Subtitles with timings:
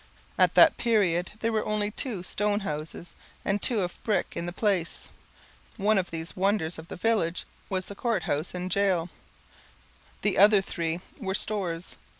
[0.35, 3.13] At that period there were only two stone houses
[3.45, 5.09] and two of brick in the place.
[5.77, 9.11] One of these wonders of the village was the court house and gaol;
[10.23, 11.97] the other three were stores.